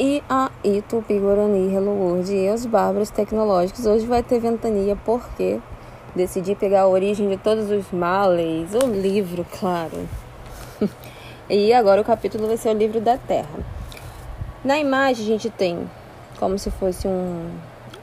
E 0.00 0.22
aí, 0.28 0.80
Tupi 0.82 1.18
Guarani, 1.18 1.74
Hello 1.74 1.90
World 1.90 2.32
e 2.32 2.48
os 2.50 2.64
bárbaros 2.64 3.10
tecnológicos. 3.10 3.84
Hoje 3.84 4.06
vai 4.06 4.22
ter 4.22 4.38
ventania 4.38 4.94
porque 5.04 5.58
decidi 6.14 6.54
pegar 6.54 6.82
a 6.82 6.86
origem 6.86 7.28
de 7.28 7.36
todos 7.36 7.68
os 7.68 7.90
males, 7.90 8.74
o 8.74 8.86
livro, 8.86 9.44
claro. 9.58 10.08
e 11.50 11.72
agora 11.72 12.00
o 12.00 12.04
capítulo 12.04 12.46
vai 12.46 12.56
ser 12.56 12.68
o 12.68 12.78
livro 12.78 13.00
da 13.00 13.18
Terra. 13.18 13.58
Na 14.62 14.78
imagem 14.78 15.24
a 15.24 15.28
gente 15.30 15.50
tem 15.50 15.90
como 16.38 16.56
se 16.60 16.70
fosse 16.70 17.08
um, 17.08 17.50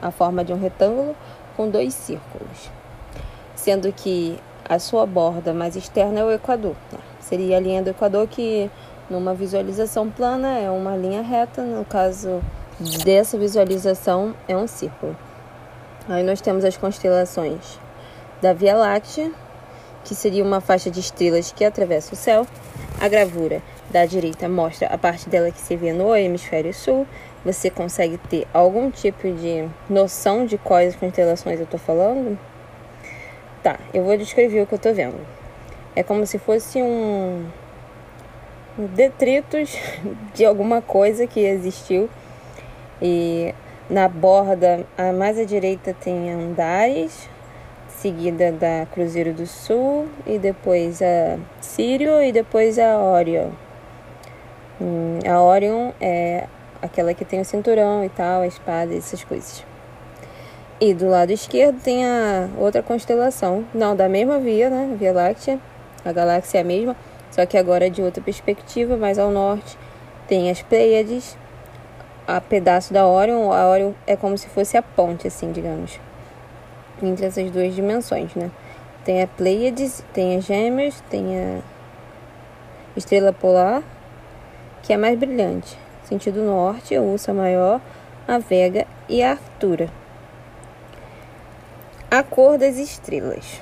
a 0.02 0.10
forma 0.10 0.44
de 0.44 0.52
um 0.52 0.60
retângulo 0.60 1.16
com 1.56 1.70
dois 1.70 1.94
círculos, 1.94 2.70
sendo 3.54 3.90
que 3.90 4.38
a 4.68 4.78
sua 4.78 5.06
borda 5.06 5.54
mais 5.54 5.74
externa 5.74 6.20
é 6.20 6.24
o 6.24 6.30
Equador. 6.30 6.76
Né? 6.92 6.98
Seria 7.20 7.56
a 7.56 7.60
linha 7.60 7.82
do 7.82 7.88
Equador 7.88 8.26
que 8.26 8.70
numa 9.08 9.34
visualização 9.34 10.10
plana 10.10 10.58
é 10.58 10.70
uma 10.70 10.96
linha 10.96 11.22
reta, 11.22 11.62
no 11.62 11.84
caso 11.84 12.42
dessa 13.04 13.38
visualização 13.38 14.34
é 14.48 14.56
um 14.56 14.66
círculo. 14.66 15.16
Aí 16.08 16.22
nós 16.22 16.40
temos 16.40 16.64
as 16.64 16.76
constelações 16.76 17.78
da 18.40 18.52
Via 18.52 18.76
Láctea, 18.76 19.32
que 20.04 20.14
seria 20.14 20.44
uma 20.44 20.60
faixa 20.60 20.90
de 20.90 21.00
estrelas 21.00 21.50
que 21.52 21.64
atravessa 21.64 22.14
o 22.14 22.16
céu. 22.16 22.46
A 23.00 23.08
gravura 23.08 23.62
da 23.90 24.06
direita 24.06 24.48
mostra 24.48 24.88
a 24.88 24.98
parte 24.98 25.28
dela 25.28 25.50
que 25.50 25.60
se 25.60 25.76
vê 25.76 25.92
no 25.92 26.14
hemisfério 26.14 26.72
sul. 26.72 27.06
Você 27.44 27.70
consegue 27.70 28.18
ter 28.18 28.46
algum 28.52 28.90
tipo 28.90 29.30
de 29.32 29.68
noção 29.88 30.46
de 30.46 30.58
quais 30.58 30.94
constelações 30.96 31.58
eu 31.58 31.64
estou 31.64 31.78
falando? 31.78 32.38
Tá, 33.62 33.78
eu 33.92 34.04
vou 34.04 34.16
descrever 34.16 34.62
o 34.62 34.66
que 34.66 34.74
eu 34.74 34.76
estou 34.76 34.94
vendo. 34.94 35.18
É 35.94 36.02
como 36.02 36.26
se 36.26 36.38
fosse 36.38 36.80
um 36.82 37.46
detritos 38.78 39.76
de 40.34 40.44
alguma 40.44 40.82
coisa 40.82 41.26
que 41.26 41.40
existiu. 41.40 42.08
E 43.00 43.54
na 43.88 44.08
borda, 44.08 44.84
a 44.96 45.12
mais 45.12 45.38
à 45.38 45.44
direita 45.44 45.94
tem 45.94 46.30
Andares, 46.30 47.28
seguida 47.88 48.52
da 48.52 48.86
Cruzeiro 48.92 49.32
do 49.32 49.46
Sul, 49.46 50.06
e 50.26 50.38
depois 50.38 51.00
a 51.00 51.38
Sírio 51.60 52.22
e 52.22 52.32
depois 52.32 52.78
a 52.78 52.98
Orion. 52.98 53.50
Hum, 54.80 55.18
a 55.26 55.40
Orion 55.40 55.92
é 56.00 56.46
aquela 56.82 57.14
que 57.14 57.24
tem 57.24 57.40
o 57.40 57.44
cinturão 57.44 58.04
e 58.04 58.08
tal, 58.08 58.42
a 58.42 58.46
espada, 58.46 58.94
essas 58.94 59.24
coisas. 59.24 59.64
E 60.78 60.92
do 60.92 61.08
lado 61.08 61.32
esquerdo 61.32 61.80
tem 61.82 62.04
a 62.04 62.48
outra 62.58 62.82
constelação, 62.82 63.64
não 63.72 63.96
da 63.96 64.08
mesma 64.08 64.38
via, 64.38 64.68
né? 64.68 64.94
Via 64.98 65.12
Láctea, 65.12 65.58
a 66.04 66.12
galáxia 66.12 66.58
é 66.58 66.60
a 66.60 66.64
mesma, 66.64 66.94
só 67.30 67.44
que 67.46 67.56
agora 67.56 67.86
é 67.86 67.90
de 67.90 68.02
outra 68.02 68.22
perspectiva, 68.22 68.96
mais 68.96 69.18
ao 69.18 69.30
norte 69.30 69.76
tem 70.26 70.50
as 70.50 70.60
Pleiades, 70.60 71.36
a 72.26 72.40
pedaço 72.40 72.92
da 72.92 73.06
Orion. 73.06 73.52
A 73.52 73.68
Orion 73.68 73.92
é 74.06 74.16
como 74.16 74.36
se 74.36 74.48
fosse 74.48 74.76
a 74.76 74.82
ponte, 74.82 75.26
assim, 75.26 75.52
digamos, 75.52 76.00
entre 77.02 77.26
essas 77.26 77.50
duas 77.50 77.74
dimensões, 77.74 78.34
né? 78.34 78.50
Tem 79.04 79.22
a 79.22 79.26
Pleiades, 79.26 80.04
tem 80.12 80.36
as 80.36 80.44
Gêmeas, 80.44 81.00
tem 81.08 81.38
a 81.38 81.60
Estrela 82.96 83.32
Polar, 83.32 83.82
que 84.82 84.92
é 84.92 84.96
mais 84.96 85.18
brilhante. 85.18 85.78
Sentido 86.04 86.42
norte, 86.42 86.94
a 86.94 87.02
Ursa 87.02 87.32
Maior, 87.32 87.80
a 88.26 88.38
Vega 88.38 88.86
e 89.08 89.22
a 89.22 89.32
Artura. 89.32 89.88
A 92.10 92.22
cor 92.22 92.58
das 92.58 92.76
estrelas. 92.76 93.60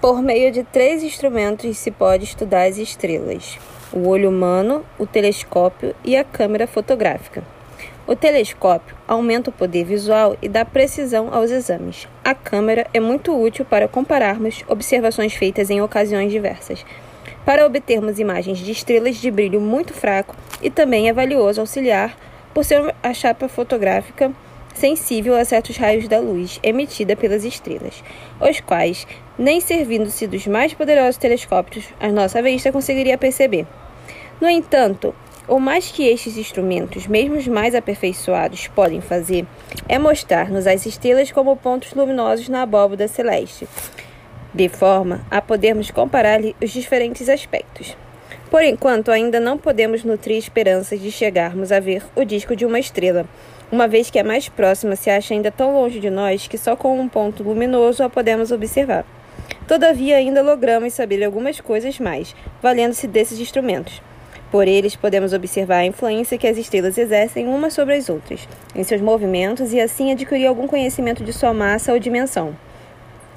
Por 0.00 0.22
meio 0.22 0.50
de 0.50 0.62
três 0.62 1.02
instrumentos 1.02 1.76
se 1.76 1.90
pode 1.90 2.24
estudar 2.24 2.62
as 2.66 2.78
estrelas: 2.78 3.58
o 3.92 4.08
olho 4.08 4.30
humano, 4.30 4.82
o 4.98 5.06
telescópio 5.06 5.94
e 6.02 6.16
a 6.16 6.24
câmera 6.24 6.66
fotográfica. 6.66 7.44
O 8.06 8.16
telescópio 8.16 8.96
aumenta 9.06 9.50
o 9.50 9.52
poder 9.52 9.84
visual 9.84 10.38
e 10.40 10.48
dá 10.48 10.64
precisão 10.64 11.28
aos 11.30 11.50
exames. 11.50 12.08
A 12.24 12.34
câmera 12.34 12.86
é 12.94 12.98
muito 12.98 13.38
útil 13.38 13.62
para 13.62 13.86
compararmos 13.86 14.64
observações 14.66 15.34
feitas 15.34 15.68
em 15.68 15.82
ocasiões 15.82 16.32
diversas, 16.32 16.82
para 17.44 17.66
obtermos 17.66 18.18
imagens 18.18 18.56
de 18.56 18.72
estrelas 18.72 19.16
de 19.16 19.30
brilho 19.30 19.60
muito 19.60 19.92
fraco 19.92 20.34
e 20.62 20.70
também 20.70 21.10
é 21.10 21.12
valioso 21.12 21.60
auxiliar 21.60 22.16
por 22.54 22.64
ser 22.64 22.94
a 23.02 23.12
chapa 23.12 23.48
fotográfica 23.48 24.32
sensível 24.74 25.36
a 25.36 25.44
certos 25.44 25.76
raios 25.76 26.08
da 26.08 26.18
luz 26.18 26.58
emitida 26.62 27.14
pelas 27.14 27.44
estrelas, 27.44 28.02
os 28.40 28.60
quais, 28.60 29.06
nem 29.40 29.58
servindo-se 29.58 30.26
dos 30.26 30.46
mais 30.46 30.74
poderosos 30.74 31.16
telescópios, 31.16 31.86
a 31.98 32.08
nossa 32.08 32.42
vista 32.42 32.70
conseguiria 32.70 33.16
perceber. 33.16 33.66
No 34.38 34.46
entanto, 34.50 35.14
o 35.48 35.58
mais 35.58 35.90
que 35.90 36.06
estes 36.06 36.36
instrumentos, 36.36 37.06
mesmo 37.06 37.36
os 37.36 37.48
mais 37.48 37.74
aperfeiçoados, 37.74 38.68
podem 38.68 39.00
fazer 39.00 39.46
é 39.88 39.98
mostrar-nos 39.98 40.66
as 40.66 40.84
estrelas 40.84 41.32
como 41.32 41.56
pontos 41.56 41.94
luminosos 41.94 42.50
na 42.50 42.60
abóboda 42.60 43.08
celeste, 43.08 43.66
de 44.52 44.68
forma 44.68 45.24
a 45.30 45.40
podermos 45.40 45.90
comparar-lhe 45.90 46.54
os 46.62 46.70
diferentes 46.70 47.26
aspectos. 47.26 47.96
Por 48.50 48.62
enquanto, 48.62 49.10
ainda 49.10 49.40
não 49.40 49.56
podemos 49.56 50.04
nutrir 50.04 50.36
esperanças 50.36 51.00
de 51.00 51.10
chegarmos 51.10 51.72
a 51.72 51.80
ver 51.80 52.02
o 52.14 52.26
disco 52.26 52.54
de 52.54 52.66
uma 52.66 52.78
estrela, 52.78 53.24
uma 53.72 53.88
vez 53.88 54.10
que 54.10 54.18
a 54.18 54.24
mais 54.24 54.50
próxima 54.50 54.96
se 54.96 55.08
acha 55.08 55.32
ainda 55.32 55.50
tão 55.50 55.72
longe 55.72 55.98
de 55.98 56.10
nós 56.10 56.46
que 56.46 56.58
só 56.58 56.76
com 56.76 57.00
um 57.00 57.08
ponto 57.08 57.42
luminoso 57.42 58.02
a 58.02 58.10
podemos 58.10 58.52
observar. 58.52 59.06
Todavia, 59.70 60.16
ainda 60.16 60.42
logramos 60.42 60.94
saber 60.94 61.22
algumas 61.22 61.60
coisas 61.60 62.00
mais, 62.00 62.34
valendo-se 62.60 63.06
desses 63.06 63.38
instrumentos. 63.38 64.02
Por 64.50 64.66
eles, 64.66 64.96
podemos 64.96 65.32
observar 65.32 65.76
a 65.76 65.86
influência 65.86 66.36
que 66.36 66.48
as 66.48 66.56
estrelas 66.56 66.98
exercem 66.98 67.46
umas 67.46 67.72
sobre 67.72 67.94
as 67.94 68.08
outras, 68.08 68.48
em 68.74 68.82
seus 68.82 69.00
movimentos 69.00 69.72
e 69.72 69.80
assim 69.80 70.10
adquirir 70.10 70.48
algum 70.48 70.66
conhecimento 70.66 71.22
de 71.22 71.32
sua 71.32 71.54
massa 71.54 71.92
ou 71.92 72.00
dimensão. 72.00 72.56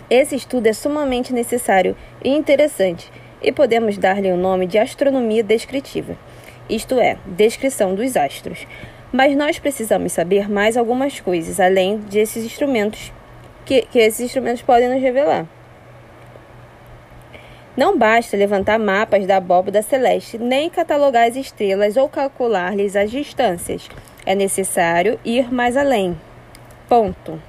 Esse 0.10 0.36
estudo 0.36 0.66
é 0.66 0.74
sumamente 0.74 1.32
necessário 1.32 1.96
e 2.24 2.30
interessante, 2.30 3.12
e 3.40 3.52
podemos 3.52 3.96
dar-lhe 4.00 4.32
o 4.32 4.36
nome 4.36 4.66
de 4.66 4.80
astronomia 4.80 5.44
descritiva, 5.44 6.18
isto 6.68 7.00
é, 7.00 7.16
descrição 7.28 7.94
dos 7.94 8.18
astros. 8.18 8.66
Mas 9.12 9.38
nós 9.38 9.60
precisamos 9.60 10.14
saber 10.14 10.50
mais 10.50 10.78
algumas 10.78 11.20
coisas 11.20 11.60
além 11.60 11.98
desses 11.98 12.44
instrumentos 12.44 13.14
que, 13.64 13.84
que 13.84 14.00
esses 14.00 14.22
instrumentos 14.22 14.64
podem 14.64 14.90
nos 14.90 15.00
revelar. 15.00 15.48
Não 17.76 17.98
basta 17.98 18.38
levantar 18.38 18.78
mapas 18.78 19.26
da 19.26 19.38
abóbada 19.38 19.82
celeste, 19.82 20.38
nem 20.38 20.70
catalogar 20.70 21.28
as 21.28 21.36
estrelas 21.36 21.98
ou 21.98 22.08
calcular-lhes 22.08 22.96
as 22.96 23.10
distâncias. 23.10 23.90
É 24.26 24.36
necessário 24.36 25.20
ir 25.26 25.52
mais 25.52 25.76
além. 25.76 26.16
Ponto. 26.88 27.42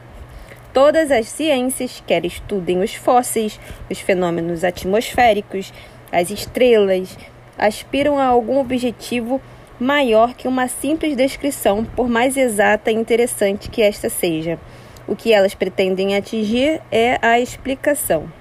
Todas 0.72 1.10
as 1.10 1.28
ciências, 1.28 2.02
quer 2.06 2.24
estudem 2.24 2.80
os 2.80 2.94
fósseis, 2.94 3.60
os 3.90 4.00
fenômenos 4.00 4.64
atmosféricos, 4.64 5.72
as 6.10 6.30
estrelas, 6.30 7.18
aspiram 7.58 8.18
a 8.18 8.24
algum 8.24 8.58
objetivo 8.58 9.40
maior 9.78 10.34
que 10.34 10.48
uma 10.48 10.68
simples 10.68 11.16
descrição, 11.16 11.84
por 11.84 12.08
mais 12.08 12.36
exata 12.36 12.90
e 12.90 12.94
interessante 12.94 13.68
que 13.68 13.82
esta 13.82 14.08
seja. 14.08 14.58
O 15.06 15.14
que 15.14 15.34
elas 15.34 15.54
pretendem 15.54 16.16
atingir 16.16 16.80
é 16.90 17.18
a 17.20 17.38
explicação. 17.38 18.32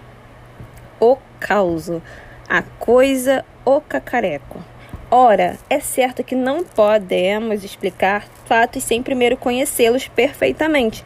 O 1.00 1.17
causo, 1.48 2.02
a 2.48 2.62
coisa, 2.62 3.44
o 3.66 3.81
cacareco. 3.81 4.64
Ora, 5.12 5.58
é 5.70 5.80
certo 5.80 6.24
que 6.24 6.36
não 6.36 6.64
podemos 6.64 7.64
explicar 7.64 8.26
fatos 8.46 8.84
sem 8.84 9.04
primeiro 9.04 9.36
conhecê-los 9.36 10.08
perfeitamente. 10.08 11.06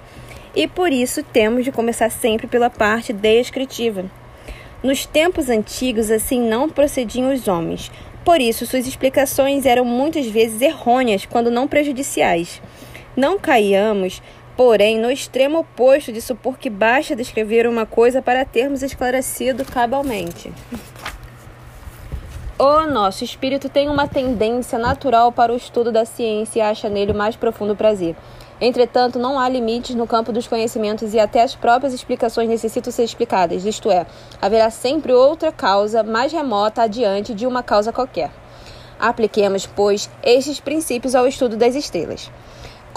E 0.56 0.68
por 0.68 0.92
isso 0.92 1.24
temos 1.24 1.66
de 1.66 1.72
começar 1.72 2.09
sempre 2.09 2.48
pela 2.48 2.70
parte 2.70 3.12
descritiva. 3.12 4.06
Nos 4.84 5.06
tempos 5.06 5.50
antigos, 5.50 6.12
assim 6.12 6.40
não 6.40 6.69
procediam 6.69 7.34
os 7.34 7.48
homens, 7.48 7.92
por 8.28 8.42
isso, 8.42 8.66
suas 8.66 8.86
explicações 8.86 9.66
eram 9.66 9.86
muitas 9.86 10.28
vezes 10.28 10.62
errôneas, 10.62 11.25
quando 11.25 11.50
não 11.50 11.66
prejudiciais. 11.66 12.62
Não 13.16 13.40
caiamos, 13.40 14.22
porém, 14.57 15.00
no 15.00 15.12
extremo 15.12 15.59
oposto 15.59 16.12
de 16.12 16.19
supor 16.19 16.57
que 16.57 16.68
basta 16.68 17.15
descrever 17.15 17.68
uma 17.68 17.86
coisa 17.86 18.24
para 18.24 18.44
termos 18.44 18.81
esclarecido 18.81 19.63
cabalmente. 19.63 20.51
O 22.57 22.88
nosso 22.88 23.24
espírito 23.24 23.69
tem 23.69 23.88
uma 23.88 24.07
tendência 24.07 24.80
natural 24.80 25.31
para 25.31 25.54
o 25.54 25.56
estudo 25.56 25.92
da 25.92 26.06
ciência 26.06 26.57
e 26.57 26.62
acha 26.63 26.89
nele 26.89 27.12
o 27.12 27.15
mais 27.15 27.36
profundo 27.36 27.75
prazer. 27.75 28.15
Entretanto, 28.59 29.19
não 29.19 29.39
há 29.39 29.48
limites 29.48 29.94
no 29.94 30.07
campo 30.07 30.31
dos 30.31 30.48
conhecimentos 30.48 31.13
e 31.13 31.19
até 31.19 31.44
as 31.44 31.54
próprias 31.54 31.94
explicações 31.94 32.50
necessitam 32.50 32.92
ser 32.92 33.04
explicadas, 33.04 33.63
isto 33.63 33.92
é, 33.92 34.07
haverá 34.42 34.71
sempre 34.71 35.13
outra 35.13 35.51
causa 35.51 36.01
mais 36.01 36.33
remota 36.33 36.81
adiante 36.81 37.36
de 37.36 37.45
uma 37.45 37.62
causa 37.62 37.94
qualquer. 37.94 38.31
Apliquemos, 39.00 39.68
pois, 39.68 40.09
estes 40.24 40.59
princípios 40.59 41.13
ao 41.13 41.27
estudo 41.27 41.56
das 41.56 41.75
estrelas. 41.75 42.31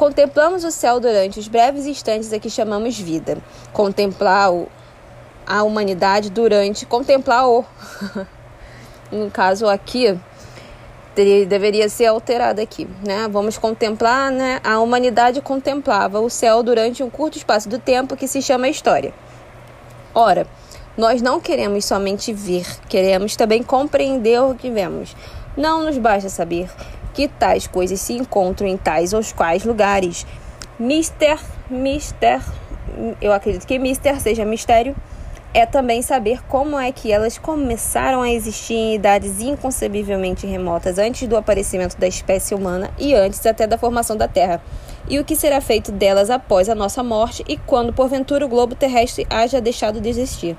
Contemplamos 0.00 0.64
o 0.64 0.70
céu 0.70 0.99
durante 0.99 1.38
os 1.38 1.47
breves 1.47 1.85
instantes 1.85 2.32
a 2.32 2.38
que 2.38 2.49
chamamos 2.49 2.99
vida. 2.99 3.37
Contemplar 3.70 4.49
a 5.47 5.62
humanidade 5.62 6.31
durante 6.31 6.87
contemplar 6.87 7.47
o 7.47 7.67
no 9.12 9.31
caso 9.31 9.69
aqui 9.69 10.19
deveria 11.14 11.87
ser 11.91 12.06
alterada 12.06 12.62
aqui, 12.62 12.88
né? 13.06 13.29
Vamos 13.31 13.58
contemplar, 13.58 14.31
né? 14.32 14.58
A 14.64 14.79
humanidade 14.79 15.43
contemplava 15.43 16.19
o 16.19 16.31
céu 16.31 16.62
durante 16.62 17.02
um 17.02 17.11
curto 17.11 17.37
espaço 17.37 17.69
do 17.69 17.79
tempo 17.79 18.17
que 18.17 18.26
se 18.26 18.41
chama 18.41 18.70
história. 18.70 19.12
Ora, 20.14 20.47
nós 20.97 21.20
não 21.20 21.38
queremos 21.38 21.85
somente 21.85 22.32
ver, 22.32 22.64
queremos 22.88 23.37
também 23.37 23.62
compreender 23.62 24.41
o 24.41 24.55
que 24.55 24.70
vemos. 24.70 25.14
Não 25.58 25.85
nos 25.85 25.99
basta 25.99 26.31
saber 26.31 26.70
que 27.12 27.29
tais 27.29 27.67
coisas 27.67 28.01
se 28.01 28.15
encontram 28.15 28.69
em 28.69 28.77
tais 28.77 29.12
ou 29.12 29.21
quais 29.35 29.65
lugares. 29.65 30.27
Mister, 30.79 31.39
mister, 31.69 32.41
eu 33.21 33.33
acredito 33.33 33.67
que 33.67 33.79
mister 33.79 34.21
seja 34.21 34.45
mistério 34.45 34.95
é 35.53 35.67
também 35.67 36.01
saber 36.01 36.41
como 36.47 36.79
é 36.79 36.93
que 36.93 37.11
elas 37.11 37.37
começaram 37.37 38.23
a 38.23 38.31
existir 38.31 38.75
em 38.75 38.95
idades 38.95 39.41
inconcebivelmente 39.41 40.47
remotas, 40.47 40.97
antes 40.97 41.27
do 41.27 41.37
aparecimento 41.37 41.99
da 41.99 42.07
espécie 42.07 42.55
humana 42.55 42.91
e 42.97 43.15
antes 43.15 43.45
até 43.45 43.67
da 43.67 43.77
formação 43.77 44.17
da 44.17 44.29
Terra, 44.29 44.62
e 45.09 45.19
o 45.19 45.25
que 45.25 45.35
será 45.35 45.61
feito 45.61 45.91
delas 45.91 46.31
após 46.31 46.69
a 46.69 46.75
nossa 46.75 47.03
morte 47.03 47.45
e 47.49 47.57
quando 47.57 47.93
porventura 47.93 48.47
o 48.47 48.49
globo 48.49 48.77
terrestre 48.77 49.27
haja 49.29 49.61
deixado 49.61 50.01
de 50.01 50.09
existir. 50.09 50.57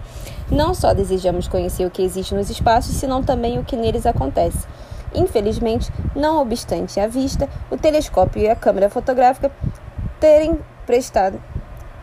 Não 0.51 0.73
só 0.73 0.93
desejamos 0.93 1.47
conhecer 1.47 1.85
o 1.85 1.91
que 1.91 2.01
existe 2.01 2.35
nos 2.35 2.49
espaços, 2.49 2.95
senão 2.95 3.23
também 3.23 3.57
o 3.57 3.63
que 3.63 3.77
neles 3.77 4.05
acontece. 4.05 4.67
Infelizmente, 5.13 5.91
não 6.15 6.41
obstante 6.41 6.99
a 6.99 7.07
vista, 7.07 7.49
o 7.69 7.77
telescópio 7.77 8.41
e 8.41 8.49
a 8.49 8.55
câmera 8.55 8.89
fotográfica 8.89 9.51
terem 10.19 10.59
prestado, 10.85 11.41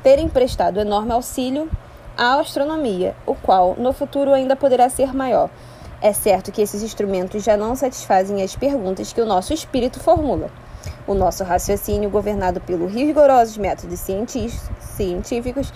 terem 0.02 0.28
prestado 0.28 0.80
enorme 0.80 1.12
auxílio 1.12 1.70
a 2.16 2.40
astronomia, 2.40 3.14
o 3.24 3.34
qual 3.34 3.76
no 3.78 3.92
futuro 3.92 4.32
ainda 4.32 4.56
poderá 4.56 4.90
ser 4.90 5.14
maior. 5.14 5.48
É 6.02 6.12
certo 6.12 6.50
que 6.50 6.60
esses 6.60 6.82
instrumentos 6.82 7.44
já 7.44 7.56
não 7.56 7.76
satisfazem 7.76 8.42
as 8.42 8.56
perguntas 8.56 9.12
que 9.12 9.20
o 9.20 9.26
nosso 9.26 9.52
espírito 9.52 10.00
formula. 10.00 10.50
O 11.06 11.14
nosso 11.14 11.44
raciocínio, 11.44 12.10
governado 12.10 12.60
pelos 12.60 12.92
rigorosos 12.92 13.56
métodos 13.56 14.00
científicos, 14.80 15.72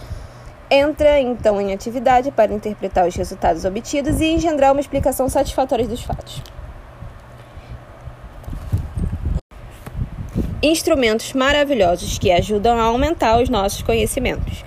entra 0.70 1.20
então 1.20 1.60
em 1.60 1.72
atividade 1.72 2.30
para 2.30 2.52
interpretar 2.52 3.06
os 3.06 3.14
resultados 3.14 3.64
obtidos 3.64 4.20
e 4.20 4.26
engendrar 4.26 4.72
uma 4.72 4.80
explicação 4.80 5.28
satisfatória 5.28 5.86
dos 5.86 6.02
fatos. 6.02 6.42
Instrumentos 10.64 11.32
maravilhosos 11.32 12.18
que 12.18 12.30
ajudam 12.30 12.78
a 12.78 12.84
aumentar 12.84 13.42
os 13.42 13.48
nossos 13.48 13.82
conhecimentos. 13.82 14.62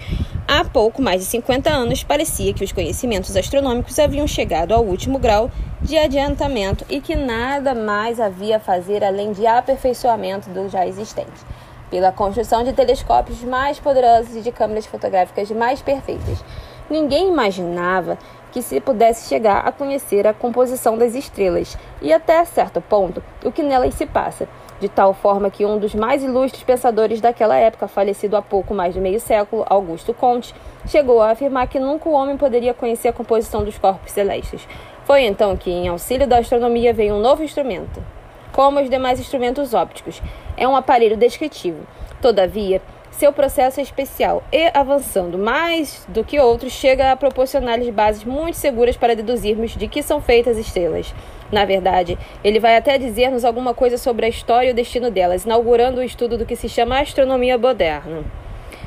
Há 0.45 0.65
pouco 0.65 1.01
mais 1.01 1.21
de 1.21 1.27
50 1.27 1.69
anos, 1.69 2.03
parecia 2.03 2.53
que 2.53 2.65
os 2.65 2.73
conhecimentos 2.73 3.33
astronômicos 3.33 3.97
haviam 3.97 4.27
chegado 4.27 4.73
ao 4.73 4.83
último 4.83 5.17
grau 5.17 5.49
de 5.81 5.97
adiantamento 5.97 6.83
e 6.89 6.99
que 6.99 7.15
nada 7.15 7.73
mais 7.73 8.19
havia 8.19 8.57
a 8.57 8.59
fazer 8.59 9.05
além 9.05 9.31
de 9.31 9.47
aperfeiçoamento 9.47 10.49
do 10.49 10.67
já 10.67 10.85
existente, 10.85 11.45
pela 11.89 12.11
construção 12.11 12.61
de 12.61 12.73
telescópios 12.73 13.41
mais 13.43 13.79
poderosos 13.79 14.35
e 14.35 14.41
de 14.41 14.51
câmeras 14.51 14.85
fotográficas 14.85 15.49
mais 15.51 15.81
perfeitas. 15.81 16.43
Ninguém 16.89 17.29
imaginava 17.29 18.17
que 18.51 18.61
se 18.61 18.81
pudesse 18.81 19.29
chegar 19.29 19.65
a 19.65 19.71
conhecer 19.71 20.27
a 20.27 20.33
composição 20.33 20.97
das 20.97 21.15
estrelas 21.15 21.77
e, 22.01 22.11
até 22.11 22.43
certo 22.43 22.81
ponto, 22.81 23.23
o 23.45 23.51
que 23.51 23.63
nelas 23.63 23.93
se 23.93 24.05
passa 24.05 24.45
de 24.79 24.89
tal 24.89 25.13
forma 25.13 25.49
que 25.49 25.65
um 25.65 25.77
dos 25.77 25.95
mais 25.95 26.23
ilustres 26.23 26.63
pensadores 26.63 27.21
daquela 27.21 27.55
época, 27.55 27.87
falecido 27.87 28.35
há 28.35 28.41
pouco 28.41 28.73
mais 28.73 28.93
de 28.93 28.99
meio 28.99 29.19
século, 29.19 29.65
Augusto 29.67 30.13
Comte, 30.13 30.53
chegou 30.87 31.21
a 31.21 31.31
afirmar 31.31 31.67
que 31.67 31.79
nunca 31.79 32.09
o 32.09 32.13
homem 32.13 32.37
poderia 32.37 32.73
conhecer 32.73 33.07
a 33.07 33.13
composição 33.13 33.63
dos 33.63 33.77
corpos 33.77 34.11
celestes. 34.11 34.67
Foi 35.05 35.23
então 35.23 35.55
que, 35.55 35.69
em 35.69 35.87
auxílio 35.87 36.27
da 36.27 36.39
astronomia, 36.39 36.93
veio 36.93 37.15
um 37.15 37.21
novo 37.21 37.43
instrumento. 37.43 38.03
Como 38.51 38.79
os 38.79 38.89
demais 38.89 39.19
instrumentos 39.19 39.73
ópticos, 39.73 40.21
é 40.57 40.67
um 40.67 40.75
aparelho 40.75 41.17
descritivo. 41.17 41.85
Todavia, 42.21 42.81
seu 43.11 43.31
processo 43.31 43.79
é 43.79 43.83
especial 43.83 44.43
e, 44.51 44.69
avançando 44.73 45.37
mais 45.37 46.05
do 46.09 46.23
que 46.23 46.39
outros, 46.39 46.73
chega 46.73 47.11
a 47.11 47.15
proporcionar-lhes 47.15 47.89
bases 47.89 48.25
muito 48.25 48.55
seguras 48.55 48.97
para 48.97 49.15
deduzirmos 49.15 49.71
de 49.71 49.87
que 49.87 50.03
são 50.03 50.19
feitas 50.19 50.57
estrelas. 50.57 51.13
Na 51.51 51.63
verdade, 51.63 52.17
ele 52.43 52.59
vai 52.59 52.75
até 52.75 52.97
dizer-nos 52.97 53.45
alguma 53.45 53.73
coisa 53.73 53.97
sobre 53.97 54.25
a 54.25 54.29
história 54.29 54.69
e 54.69 54.71
o 54.71 54.75
destino 54.75 55.11
delas, 55.11 55.45
inaugurando 55.45 55.99
o 56.01 56.03
estudo 56.03 56.37
do 56.37 56.45
que 56.45 56.55
se 56.55 56.67
chama 56.67 56.99
astronomia 56.99 57.57
moderna. 57.57 58.23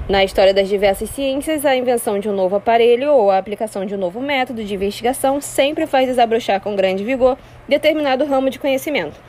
Na 0.09 0.25
história 0.25 0.55
das 0.55 0.69
diversas 0.69 1.11
ciências, 1.11 1.67
a 1.67 1.77
invenção 1.77 2.19
de 2.19 2.31
um 2.31 2.33
novo 2.33 2.57
aparelho 2.57 3.13
ou 3.13 3.31
a 3.31 3.37
aplicação 3.37 3.85
de 3.85 3.95
um 3.95 3.99
novo 3.99 4.21
método 4.21 4.65
de 4.65 4.75
investigação 4.75 5.39
sempre 5.39 5.87
faz 5.87 6.09
desabrochar 6.09 6.61
com 6.63 6.75
grande 6.75 7.05
vigor 7.05 7.37
determinado 7.69 8.25
ramo 8.25 8.49
de 8.49 8.59
conhecimento. 8.59 9.21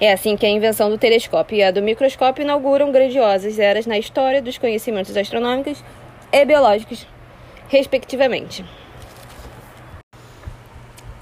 É 0.00 0.10
assim 0.10 0.36
que 0.36 0.46
a 0.46 0.48
invenção 0.48 0.88
do 0.88 0.96
telescópio 0.96 1.58
e 1.58 1.62
a 1.62 1.70
do 1.70 1.82
microscópio 1.82 2.42
inauguram 2.42 2.90
grandiosas 2.90 3.58
eras 3.58 3.86
na 3.86 3.98
história 3.98 4.40
dos 4.40 4.56
conhecimentos 4.56 5.16
astronômicos 5.16 5.84
e 6.32 6.44
biológicos, 6.44 7.06
respectivamente. 7.68 8.64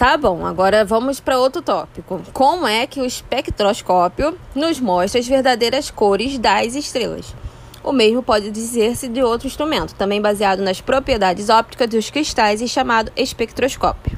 Tá 0.01 0.17
bom, 0.17 0.47
agora 0.47 0.83
vamos 0.83 1.21
para 1.21 1.39
outro 1.39 1.61
tópico. 1.61 2.23
Como 2.33 2.67
é 2.67 2.87
que 2.87 3.03
o 3.03 3.05
espectroscópio 3.05 4.35
nos 4.55 4.81
mostra 4.81 5.21
as 5.21 5.29
verdadeiras 5.29 5.91
cores 5.91 6.39
das 6.39 6.75
estrelas? 6.75 7.35
O 7.85 7.93
mesmo 7.93 8.23
pode 8.23 8.51
dizer-se 8.51 9.09
de 9.09 9.23
outro 9.23 9.47
instrumento, 9.47 9.95
também 9.95 10.19
baseado 10.19 10.61
nas 10.61 10.81
propriedades 10.81 11.51
ópticas 11.51 11.91
dos 11.91 12.09
cristais 12.09 12.63
e 12.63 12.67
chamado 12.67 13.13
espectroscópio. 13.15 14.17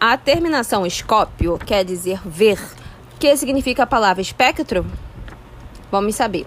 A 0.00 0.16
terminação 0.16 0.84
escópio 0.84 1.58
quer 1.58 1.84
dizer 1.84 2.20
ver 2.26 2.58
que 3.16 3.36
significa 3.36 3.84
a 3.84 3.86
palavra 3.86 4.20
espectro? 4.20 4.84
Vamos 5.92 6.16
saber. 6.16 6.44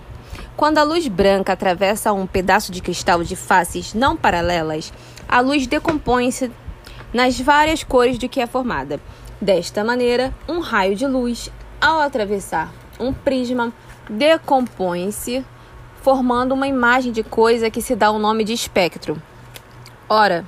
Quando 0.57 0.77
a 0.77 0.83
luz 0.83 1.07
branca 1.07 1.53
atravessa 1.53 2.11
um 2.11 2.27
pedaço 2.27 2.73
de 2.73 2.81
cristal 2.81 3.23
de 3.23 3.37
faces 3.37 3.93
não 3.93 4.17
paralelas, 4.17 4.91
a 5.25 5.39
luz 5.39 5.67
decompõe-se 5.67 6.51
nas 7.13 7.39
várias 7.39 7.83
cores 7.83 8.17
de 8.17 8.27
que 8.27 8.41
é 8.41 8.47
formada. 8.47 8.99
Desta 9.39 9.83
maneira, 9.83 10.33
um 10.47 10.59
raio 10.59 10.95
de 10.95 11.05
luz, 11.05 11.51
ao 11.79 11.99
atravessar 11.99 12.73
um 12.99 13.13
prisma, 13.13 13.71
decompõe-se, 14.09 15.45
formando 16.01 16.53
uma 16.53 16.67
imagem 16.67 17.11
de 17.11 17.23
coisa 17.23 17.69
que 17.69 17.81
se 17.81 17.95
dá 17.95 18.09
o 18.09 18.19
nome 18.19 18.43
de 18.43 18.53
espectro. 18.53 19.21
Ora, 20.09 20.45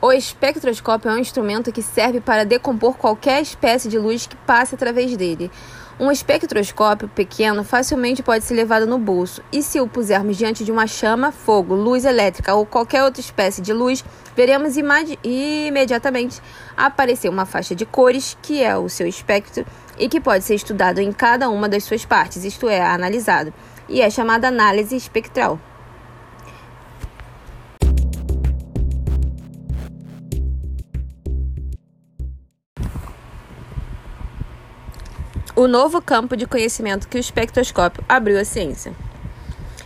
o 0.00 0.10
espectroscópio 0.12 1.10
é 1.10 1.14
um 1.14 1.18
instrumento 1.18 1.70
que 1.70 1.82
serve 1.82 2.20
para 2.20 2.44
decompor 2.44 2.96
qualquer 2.96 3.42
espécie 3.42 3.88
de 3.88 3.98
luz 3.98 4.26
que 4.26 4.34
passe 4.34 4.74
através 4.74 5.14
dele. 5.16 5.50
Um 6.00 6.10
espectroscópio 6.10 7.08
pequeno 7.08 7.62
facilmente 7.62 8.22
pode 8.22 8.42
ser 8.42 8.54
levado 8.54 8.86
no 8.86 8.98
bolso, 8.98 9.42
e 9.52 9.62
se 9.62 9.78
o 9.82 9.86
pusermos 9.86 10.38
diante 10.38 10.64
de 10.64 10.72
uma 10.72 10.86
chama, 10.86 11.30
fogo, 11.30 11.74
luz 11.74 12.06
elétrica 12.06 12.54
ou 12.54 12.64
qualquer 12.64 13.04
outra 13.04 13.20
espécie 13.20 13.60
de 13.60 13.74
luz, 13.74 14.02
veremos 14.34 14.78
imediatamente 15.22 16.40
aparecer 16.74 17.28
uma 17.28 17.44
faixa 17.44 17.74
de 17.74 17.84
cores, 17.84 18.34
que 18.40 18.62
é 18.62 18.74
o 18.78 18.88
seu 18.88 19.06
espectro, 19.06 19.66
e 19.98 20.08
que 20.08 20.22
pode 20.22 20.42
ser 20.42 20.54
estudado 20.54 21.00
em 21.00 21.12
cada 21.12 21.50
uma 21.50 21.68
das 21.68 21.84
suas 21.84 22.06
partes, 22.06 22.46
isto 22.46 22.66
é, 22.66 22.80
analisado, 22.80 23.52
e 23.86 24.00
é 24.00 24.08
chamada 24.08 24.48
análise 24.48 24.96
espectral. 24.96 25.60
O 35.60 35.68
novo 35.68 36.00
campo 36.00 36.38
de 36.38 36.46
conhecimento 36.46 37.06
que 37.06 37.18
o 37.18 37.20
espectroscópio 37.20 38.02
abriu 38.08 38.40
à 38.40 38.44
ciência. 38.46 38.94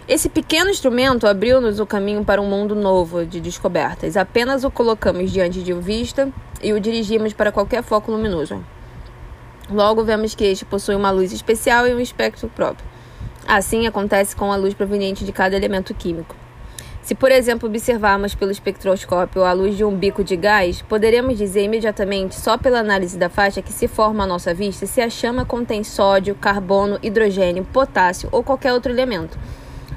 Esse 0.06 0.28
pequeno 0.28 0.70
instrumento 0.70 1.26
abriu-nos 1.26 1.80
o 1.80 1.86
caminho 1.86 2.24
para 2.24 2.40
um 2.40 2.48
mundo 2.48 2.76
novo 2.76 3.26
de 3.26 3.40
descobertas. 3.40 4.16
Apenas 4.16 4.62
o 4.62 4.70
colocamos 4.70 5.32
diante 5.32 5.64
de 5.64 5.72
vista 5.72 6.30
e 6.62 6.72
o 6.72 6.78
dirigimos 6.78 7.32
para 7.32 7.50
qualquer 7.50 7.82
foco 7.82 8.12
luminoso. 8.12 8.64
Logo 9.68 10.04
vemos 10.04 10.32
que 10.36 10.44
este 10.44 10.64
possui 10.64 10.94
uma 10.94 11.10
luz 11.10 11.32
especial 11.32 11.88
e 11.88 11.94
um 11.94 11.98
espectro 11.98 12.48
próprio. 12.50 12.86
Assim 13.44 13.88
acontece 13.88 14.36
com 14.36 14.52
a 14.52 14.56
luz 14.56 14.74
proveniente 14.74 15.24
de 15.24 15.32
cada 15.32 15.56
elemento 15.56 15.92
químico. 15.92 16.36
Se, 17.04 17.14
por 17.14 17.30
exemplo, 17.30 17.68
observarmos 17.68 18.34
pelo 18.34 18.50
espectroscópio 18.50 19.44
a 19.44 19.52
luz 19.52 19.76
de 19.76 19.84
um 19.84 19.94
bico 19.94 20.24
de 20.24 20.36
gás, 20.36 20.80
poderemos 20.80 21.36
dizer 21.36 21.64
imediatamente, 21.64 22.34
só 22.34 22.56
pela 22.56 22.78
análise 22.78 23.18
da 23.18 23.28
faixa 23.28 23.60
que 23.60 23.74
se 23.74 23.86
forma 23.86 24.24
à 24.24 24.26
nossa 24.26 24.54
vista, 24.54 24.86
se 24.86 25.02
a 25.02 25.10
chama 25.10 25.44
contém 25.44 25.84
sódio, 25.84 26.34
carbono, 26.34 26.98
hidrogênio, 27.02 27.62
potássio 27.62 28.30
ou 28.32 28.42
qualquer 28.42 28.72
outro 28.72 28.90
elemento. 28.90 29.38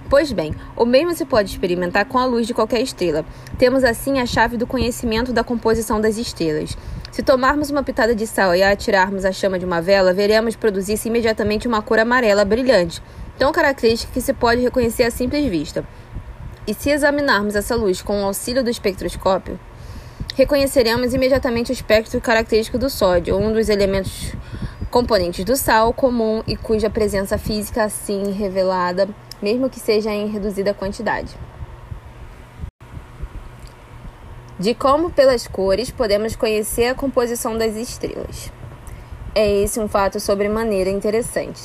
Pois 0.10 0.34
bem, 0.34 0.54
o 0.76 0.84
mesmo 0.86 1.16
se 1.16 1.24
pode 1.24 1.50
experimentar 1.50 2.04
com 2.04 2.18
a 2.18 2.26
luz 2.26 2.46
de 2.46 2.54
qualquer 2.54 2.82
estrela. 2.82 3.24
Temos 3.58 3.86
assim 3.86 4.20
a 4.20 4.26
chave 4.26 4.58
do 4.58 4.68
conhecimento 4.68 5.32
da 5.32 5.46
composição 5.46 6.02
das 6.02 6.18
estrelas. 6.18 6.78
Se 7.10 7.24
tomarmos 7.24 7.70
uma 7.70 7.84
pitada 7.84 8.14
de 8.14 8.28
sal 8.28 8.54
e 8.54 8.62
a 8.62 8.72
atirarmos 8.72 9.24
a 9.24 9.32
chama 9.32 9.58
de 9.58 9.64
uma 9.64 9.82
vela, 9.82 10.14
veremos 10.14 10.58
produzir-se 10.58 11.08
imediatamente 11.08 11.70
uma 11.70 11.82
cor 11.82 12.00
amarela 12.00 12.44
brilhante, 12.44 13.02
tão 13.38 13.54
característica 13.54 14.12
que 14.12 14.20
se 14.20 14.34
pode 14.34 14.60
reconhecer 14.60 15.04
à 15.04 15.12
simples 15.12 15.46
vista. 15.50 15.86
E 16.68 16.74
se 16.74 16.90
examinarmos 16.90 17.56
essa 17.56 17.78
luz 17.78 18.02
com 18.02 18.22
o 18.22 18.26
auxílio 18.26 18.62
do 18.62 18.70
espectroscópio, 18.70 19.58
reconheceremos 20.36 21.14
imediatamente 21.14 21.72
o 21.72 21.74
espectro 21.74 22.20
característico 22.20 22.78
do 22.78 22.90
sódio, 22.90 23.38
um 23.38 23.54
dos 23.54 23.70
elementos 23.70 24.34
componentes 24.92 25.46
do 25.46 25.56
sal 25.56 25.94
comum 25.94 26.44
e 26.46 26.58
cuja 26.58 26.90
presença 26.90 27.38
física 27.38 27.86
assim 27.86 28.32
revelada, 28.32 29.08
mesmo 29.42 29.70
que 29.70 29.80
seja 29.80 30.12
em 30.12 30.28
reduzida 30.28 30.74
quantidade. 30.74 31.34
De 34.60 34.76
como 34.76 35.10
pelas 35.10 35.48
cores 35.48 35.90
podemos 35.90 36.36
conhecer 36.36 36.88
a 36.88 36.96
composição 36.96 37.58
das 37.58 37.76
estrelas. 37.76 38.52
É 39.34 39.62
esse 39.62 39.80
um 39.80 39.88
fato 39.88 40.20
sobremaneira 40.20 40.90
interessante. 40.90 41.60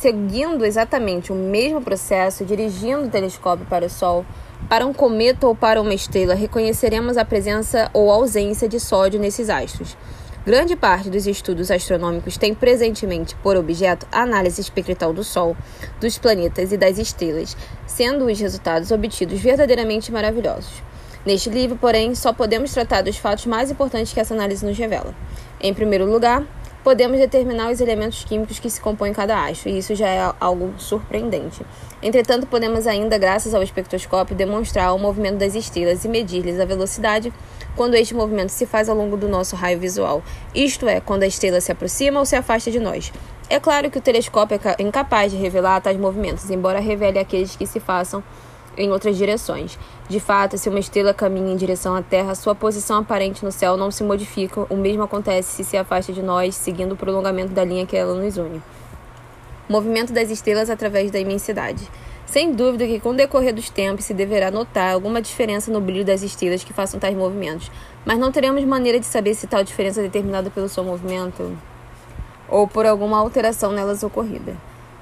Seguindo 0.00 0.64
exatamente 0.64 1.30
o 1.30 1.34
mesmo 1.34 1.82
processo, 1.82 2.42
dirigindo 2.42 3.04
o 3.04 3.10
telescópio 3.10 3.66
para 3.66 3.84
o 3.84 3.90
Sol, 3.90 4.24
para 4.66 4.86
um 4.86 4.94
cometa 4.94 5.46
ou 5.46 5.54
para 5.54 5.78
uma 5.78 5.92
estrela, 5.92 6.34
reconheceremos 6.34 7.18
a 7.18 7.24
presença 7.24 7.90
ou 7.92 8.10
ausência 8.10 8.66
de 8.66 8.80
sódio 8.80 9.20
nesses 9.20 9.50
astros. 9.50 9.98
Grande 10.46 10.74
parte 10.74 11.10
dos 11.10 11.26
estudos 11.26 11.70
astronômicos 11.70 12.38
tem 12.38 12.54
presentemente 12.54 13.36
por 13.42 13.58
objeto 13.58 14.06
a 14.10 14.22
análise 14.22 14.58
espectral 14.58 15.12
do 15.12 15.22
Sol, 15.22 15.54
dos 16.00 16.16
planetas 16.16 16.72
e 16.72 16.78
das 16.78 16.96
estrelas, 16.96 17.54
sendo 17.86 18.24
os 18.24 18.40
resultados 18.40 18.90
obtidos 18.90 19.38
verdadeiramente 19.38 20.10
maravilhosos. 20.10 20.82
Neste 21.26 21.50
livro, 21.50 21.76
porém, 21.76 22.14
só 22.14 22.32
podemos 22.32 22.72
tratar 22.72 23.02
dos 23.02 23.18
fatos 23.18 23.44
mais 23.44 23.70
importantes 23.70 24.14
que 24.14 24.20
essa 24.20 24.32
análise 24.32 24.64
nos 24.64 24.78
revela. 24.78 25.14
Em 25.60 25.74
primeiro 25.74 26.10
lugar, 26.10 26.42
podemos 26.82 27.18
determinar 27.18 27.70
os 27.70 27.80
elementos 27.80 28.24
químicos 28.24 28.58
que 28.58 28.70
se 28.70 28.80
compõem 28.80 29.12
cada 29.12 29.46
astro, 29.46 29.68
e 29.68 29.78
isso 29.78 29.94
já 29.94 30.08
é 30.08 30.32
algo 30.40 30.74
surpreendente. 30.78 31.64
Entretanto, 32.02 32.46
podemos 32.46 32.86
ainda, 32.86 33.18
graças 33.18 33.54
ao 33.54 33.62
espectroscópio, 33.62 34.34
demonstrar 34.34 34.94
o 34.94 34.98
movimento 34.98 35.38
das 35.38 35.54
estrelas 35.54 36.04
e 36.04 36.08
medir-lhes 36.08 36.58
a 36.58 36.64
velocidade 36.64 37.32
quando 37.76 37.94
este 37.94 38.14
movimento 38.14 38.50
se 38.50 38.66
faz 38.66 38.88
ao 38.88 38.96
longo 38.96 39.16
do 39.16 39.28
nosso 39.28 39.54
raio 39.56 39.78
visual, 39.78 40.22
isto 40.54 40.88
é, 40.88 41.00
quando 41.00 41.22
a 41.22 41.26
estrela 41.26 41.60
se 41.60 41.70
aproxima 41.70 42.18
ou 42.18 42.26
se 42.26 42.36
afasta 42.36 42.70
de 42.70 42.80
nós. 42.80 43.12
É 43.48 43.58
claro 43.58 43.90
que 43.90 43.98
o 43.98 44.00
telescópio 44.00 44.60
é 44.64 44.82
incapaz 44.82 45.32
de 45.32 45.38
revelar 45.38 45.80
tais 45.80 45.98
movimentos, 45.98 46.48
embora 46.50 46.78
revele 46.78 47.18
aqueles 47.18 47.56
que 47.56 47.66
se 47.66 47.80
façam 47.80 48.22
em 48.76 48.90
outras 48.90 49.16
direções. 49.16 49.78
De 50.08 50.18
fato, 50.18 50.58
se 50.58 50.68
uma 50.68 50.78
estrela 50.78 51.14
caminha 51.14 51.52
em 51.52 51.56
direção 51.56 51.94
à 51.94 52.02
Terra, 52.02 52.34
sua 52.34 52.54
posição 52.54 52.98
aparente 52.98 53.44
no 53.44 53.52
céu 53.52 53.76
não 53.76 53.90
se 53.90 54.02
modifica. 54.02 54.66
O 54.68 54.76
mesmo 54.76 55.02
acontece 55.02 55.56
se 55.56 55.64
se 55.64 55.76
afasta 55.76 56.12
de 56.12 56.22
nós, 56.22 56.54
seguindo 56.54 56.92
o 56.92 56.96
prolongamento 56.96 57.52
da 57.52 57.64
linha 57.64 57.86
que 57.86 57.96
ela 57.96 58.14
nos 58.14 58.36
une. 58.36 58.62
Movimento 59.68 60.12
das 60.12 60.30
estrelas 60.30 60.68
através 60.68 61.10
da 61.10 61.18
imensidade. 61.18 61.88
Sem 62.26 62.52
dúvida 62.52 62.86
que 62.86 63.00
com 63.00 63.10
o 63.10 63.14
decorrer 63.14 63.52
dos 63.52 63.70
tempos 63.70 64.04
se 64.04 64.14
deverá 64.14 64.50
notar 64.50 64.94
alguma 64.94 65.20
diferença 65.20 65.70
no 65.70 65.80
brilho 65.80 66.04
das 66.04 66.22
estrelas 66.22 66.62
que 66.62 66.72
façam 66.72 67.00
tais 67.00 67.16
movimentos, 67.16 67.70
mas 68.04 68.18
não 68.18 68.30
teremos 68.30 68.64
maneira 68.64 69.00
de 69.00 69.06
saber 69.06 69.34
se 69.34 69.48
tal 69.48 69.64
diferença 69.64 70.00
é 70.00 70.04
determinada 70.04 70.48
pelo 70.48 70.68
seu 70.68 70.84
movimento 70.84 71.56
ou 72.48 72.66
por 72.66 72.86
alguma 72.86 73.18
alteração 73.18 73.72
nelas 73.72 74.02
ocorrida. 74.02 74.56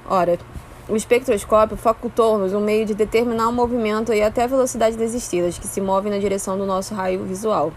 Ora, 0.07 0.39
o 0.89 0.95
espectroscópio 0.95 1.77
facultou-nos 1.77 2.53
um 2.53 2.59
meio 2.59 2.85
de 2.85 2.95
determinar 2.95 3.47
o 3.47 3.53
movimento 3.53 4.11
e 4.11 4.23
até 4.23 4.43
a 4.43 4.47
velocidade 4.47 4.97
das 4.97 5.13
estrelas 5.13 5.57
que 5.57 5.67
se 5.67 5.79
movem 5.79 6.11
na 6.11 6.17
direção 6.17 6.57
do 6.57 6.65
nosso 6.65 6.95
raio 6.95 7.23
visual. 7.23 7.71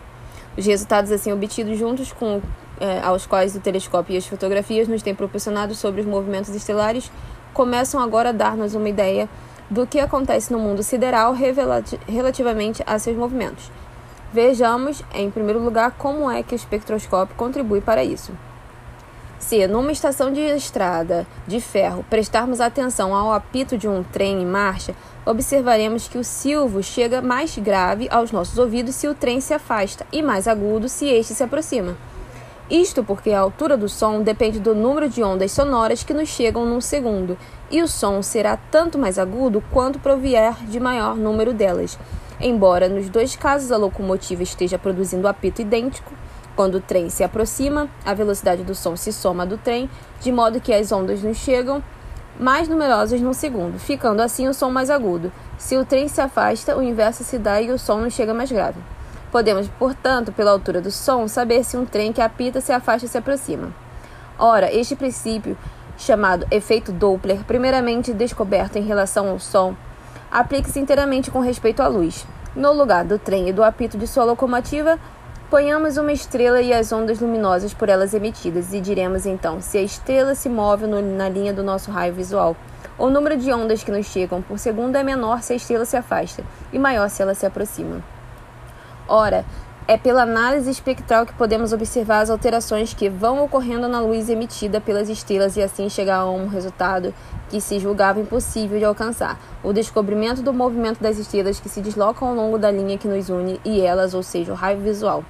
Os 0.57 0.65
resultados 0.65 1.13
assim 1.13 1.31
obtidos 1.31 1.79
juntos 1.79 2.11
com 2.11 2.41
eh, 2.81 3.01
aos 3.03 3.27
quais 3.27 3.55
o 3.55 3.61
telescópio 3.61 4.15
e 4.15 4.17
as 4.17 4.27
fotografias 4.27 4.89
nos 4.89 5.03
têm 5.03 5.15
proporcionado 5.15 5.75
sobre 5.75 6.01
os 6.01 6.07
movimentos 6.07 6.55
estelares 6.55 7.13
começam 7.53 8.01
agora 8.01 8.31
a 8.31 8.33
dar-nos 8.33 8.75
uma 8.75 8.89
ideia 8.89 9.29
do 9.69 9.87
que 9.87 10.01
acontece 10.01 10.51
no 10.51 10.59
mundo 10.59 10.83
sideral 10.83 11.35
relativamente 12.09 12.83
a 12.87 12.99
seus 12.99 13.17
movimentos. 13.17 13.71
Vejamos, 14.33 15.03
em 15.15 15.31
primeiro 15.31 15.63
lugar, 15.63 15.93
como 15.93 16.31
é 16.31 16.43
que 16.43 16.55
o 16.55 16.57
espectroscópio 16.57 17.37
contribui 17.37 17.83
para 17.83 18.03
isso. 18.03 18.33
Se, 19.43 19.67
numa 19.67 19.91
estação 19.91 20.33
de 20.33 20.41
estrada 20.41 21.27
de 21.49 21.61
ferro, 21.61 22.07
prestarmos 22.09 22.61
atenção 22.61 23.13
ao 23.13 23.33
apito 23.33 23.77
de 23.77 23.89
um 23.89 24.05
trem 24.05 24.41
em 24.41 24.47
marcha, 24.47 24.95
observaremos 25.27 26.07
que 26.07 26.17
o 26.17 26.23
silvo 26.23 26.81
chega 26.81 27.21
mais 27.21 27.59
grave 27.59 28.09
aos 28.09 28.31
nossos 28.31 28.57
ouvidos 28.57 28.95
se 28.95 29.09
o 29.09 29.15
trem 29.15 29.41
se 29.41 29.53
afasta 29.53 30.07
e 30.13 30.23
mais 30.23 30.47
agudo 30.47 30.89
se 30.89 31.07
este 31.07 31.35
se 31.35 31.43
aproxima. 31.43 31.97
Isto 32.71 33.03
porque 33.03 33.33
a 33.33 33.41
altura 33.41 33.77
do 33.77 33.89
som 33.89 34.23
depende 34.23 34.61
do 34.61 34.77
número 34.77 35.09
de 35.09 35.25
ondas 35.25 35.51
sonoras 35.51 36.05
que 36.05 36.15
nos 36.15 36.29
chegam 36.29 36.65
num 36.65 36.81
segundo, 36.81 37.37
e 37.69 37.83
o 37.83 37.89
som 37.89 38.23
será 38.23 38.57
tanto 38.57 38.97
mais 38.97 39.19
agudo 39.19 39.63
quanto 39.73 39.99
provier 39.99 40.55
de 40.69 40.79
maior 40.79 41.17
número 41.17 41.53
delas. 41.53 41.99
Embora 42.41 42.89
nos 42.89 43.09
dois 43.11 43.35
casos 43.35 43.73
a 43.73 43.77
locomotiva 43.77 44.45
esteja 44.45 44.79
produzindo 44.79 45.27
apito 45.27 45.61
idêntico, 45.61 46.13
quando 46.55 46.77
o 46.77 46.81
trem 46.81 47.09
se 47.09 47.25
aproxima, 47.25 47.89
a 48.05 48.15
velocidade 48.15 48.63
do 48.63 48.75
som 48.75 48.97
se 48.97 49.13
soma 49.13 49.45
à 49.45 49.47
do 49.47 49.57
trem, 49.57 49.89
de 50.21 50.31
modo 50.31 50.61
que 50.61 50.73
as 50.73 50.93
ondas 50.93 51.23
nos 51.23 51.37
chegam 51.39 51.83
mais 52.39 52.69
numerosas 52.69 53.21
no 53.21 53.35
segundo, 53.35 53.79
ficando 53.79 54.21
assim 54.21 54.49
o 54.49 54.55
som 54.55 54.71
mais 54.71 54.91
agudo. 54.91 55.33
Se 55.59 55.77
o 55.77 55.85
trem 55.85 56.09
se 56.09 56.21
afasta, 56.21 56.77
o 56.77 56.83
inverso 56.83 57.25
se 57.25 57.39
dá 57.39 57.61
e 57.61 57.71
o 57.71 57.79
som 57.79 57.99
nos 57.99 58.15
chega 58.15 58.35
mais 58.35 58.51
grave. 58.51 58.81
Podemos, 59.31 59.69
portanto, 59.79 60.33
pela 60.33 60.51
altura 60.51 60.81
do 60.81 60.91
som, 60.91 61.27
saber 61.27 61.65
se 61.65 61.77
um 61.77 61.87
trem 61.87 62.13
que 62.13 62.21
apita 62.21 62.61
se 62.61 62.73
afasta 62.73 63.07
ou 63.07 63.11
se 63.11 63.19
aproxima. 63.19 63.73
Ora, 64.39 64.73
este 64.73 64.97
princípio, 64.97 65.57
chamado 65.97 66.47
efeito 66.51 66.93
Doppler, 66.93 67.45
primeiramente 67.45 68.13
descoberto 68.13 68.77
em 68.77 68.83
relação 68.83 69.29
ao 69.29 69.39
som, 69.39 69.75
aplica-se 70.31 70.81
inteiramente 70.81 71.31
com 71.31 71.41
respeito 71.41 71.81
à 71.81 71.89
luz. 71.89 72.27
No 72.55 72.73
lugar 72.73 73.05
do 73.05 73.19
trem 73.19 73.49
e 73.49 73.53
do 73.53 73.65
apito 73.65 73.97
de 73.97 74.07
sua 74.07 74.25
locomotiva, 74.25 74.99
Ponhamos 75.53 75.99
uma 75.99 76.13
estrela 76.13 76.63
e 76.63 76.73
as 76.73 76.91
ondas 76.93 77.21
luminosas 77.21 77.75
por 77.75 77.91
elas 77.91 78.15
emitidas, 78.15 78.73
e 78.73 78.81
diremos 78.81 79.27
então 79.27 79.61
se 79.61 79.77
a 79.77 79.83
estrela 79.83 80.35
se 80.35 80.49
move 80.49 80.87
no, 80.87 81.03
na 81.03 81.29
linha 81.29 81.53
do 81.53 81.63
nosso 81.63 81.91
raio 81.91 82.15
visual. 82.15 82.57
O 82.97 83.11
número 83.11 83.37
de 83.37 83.53
ondas 83.53 83.85
que 83.85 83.91
nos 83.91 84.07
chegam 84.07 84.41
por 84.41 84.59
segundo 84.59 84.97
é 84.97 85.03
menor 85.03 85.43
se 85.43 85.53
a 85.53 85.57
estrela 85.57 85.85
se 85.85 85.95
afasta, 85.95 86.43
e 86.73 86.79
maior 86.79 87.11
se 87.11 87.21
ela 87.21 87.35
se 87.35 87.45
aproxima. 87.45 88.03
Ora, 89.07 89.45
é 89.87 89.99
pela 89.99 90.23
análise 90.23 90.71
espectral 90.71 91.27
que 91.27 91.35
podemos 91.35 91.75
observar 91.75 92.21
as 92.21 92.31
alterações 92.31 92.95
que 92.95 93.11
vão 93.11 93.45
ocorrendo 93.45 93.87
na 93.89 94.01
luz 94.01 94.31
emitida 94.31 94.81
pelas 94.81 95.11
estrelas 95.11 95.55
e 95.59 95.63
assim 95.63 95.91
chegar 95.91 96.21
a 96.21 96.31
um 96.31 96.47
resultado 96.47 97.13
que 97.51 97.61
se 97.61 97.79
julgava 97.79 98.19
impossível 98.19 98.79
de 98.79 98.87
alcançar: 98.87 99.39
o 99.63 99.71
descobrimento 99.71 100.41
do 100.41 100.55
movimento 100.55 101.03
das 101.03 101.19
estrelas 101.19 101.61
que 101.61 101.69
se 101.69 101.83
deslocam 101.83 102.29
ao 102.29 102.35
longo 102.35 102.57
da 102.57 102.71
linha 102.71 102.97
que 102.97 103.07
nos 103.07 103.29
une 103.29 103.61
e 103.63 103.83
elas, 103.83 104.15
ou 104.15 104.23
seja, 104.23 104.51
o 104.51 104.57
raio 104.57 104.81
visual. 104.81 105.23